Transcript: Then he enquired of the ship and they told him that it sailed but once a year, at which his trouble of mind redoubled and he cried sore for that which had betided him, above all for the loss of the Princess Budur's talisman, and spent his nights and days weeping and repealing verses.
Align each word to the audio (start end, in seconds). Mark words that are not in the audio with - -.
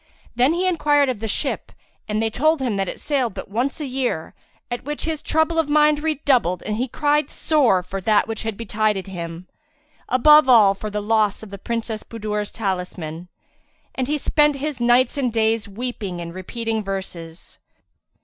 Then 0.35 0.53
he 0.53 0.65
enquired 0.65 1.09
of 1.09 1.19
the 1.19 1.27
ship 1.27 1.71
and 2.07 2.19
they 2.23 2.31
told 2.31 2.59
him 2.59 2.75
that 2.77 2.89
it 2.89 2.99
sailed 2.99 3.35
but 3.35 3.51
once 3.51 3.79
a 3.79 3.85
year, 3.85 4.33
at 4.71 4.83
which 4.83 5.05
his 5.05 5.21
trouble 5.21 5.59
of 5.59 5.69
mind 5.69 5.99
redoubled 6.01 6.63
and 6.63 6.77
he 6.77 6.87
cried 6.87 7.29
sore 7.29 7.83
for 7.83 8.01
that 8.01 8.27
which 8.27 8.41
had 8.41 8.57
betided 8.57 9.05
him, 9.05 9.47
above 10.09 10.49
all 10.49 10.73
for 10.73 10.89
the 10.89 11.03
loss 11.03 11.43
of 11.43 11.51
the 11.51 11.59
Princess 11.59 12.01
Budur's 12.01 12.49
talisman, 12.49 13.27
and 13.93 14.07
spent 14.19 14.55
his 14.55 14.79
nights 14.81 15.19
and 15.19 15.31
days 15.31 15.67
weeping 15.67 16.19
and 16.19 16.33
repealing 16.33 16.83
verses. 16.83 17.59